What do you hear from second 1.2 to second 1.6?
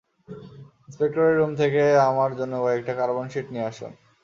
room